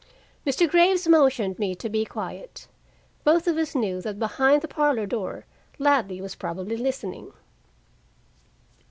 Mr. 0.47 0.67
Graves 0.67 1.07
motioned 1.07 1.59
me 1.59 1.75
to 1.75 1.87
be 1.87 2.05
quiet. 2.05 2.67
Both 3.23 3.45
of 3.45 3.55
us 3.59 3.75
knew 3.75 4.01
that 4.01 4.17
behind 4.17 4.63
the 4.63 4.67
parlor 4.67 5.05
door 5.05 5.45
Ladley 5.77 6.19
was 6.19 6.33
probably 6.33 6.75
listening. 6.75 7.31